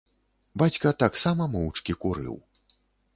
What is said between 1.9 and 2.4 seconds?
курыў.